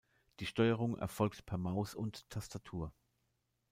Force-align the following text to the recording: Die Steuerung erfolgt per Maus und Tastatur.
Die 0.39 0.47
Steuerung 0.47 0.97
erfolgt 0.97 1.45
per 1.45 1.59
Maus 1.59 1.93
und 1.93 2.27
Tastatur. 2.31 2.91